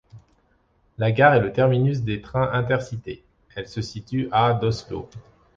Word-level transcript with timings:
La 0.97 1.11
gare 1.11 1.35
est 1.35 1.41
le 1.41 1.53
terminus 1.53 2.01
des 2.01 2.21
trains 2.21 2.49
inter-cités, 2.53 3.23
elle 3.53 3.67
se 3.69 3.83
situe 3.83 4.29
à 4.31 4.53
d'Oslo. 4.55 5.07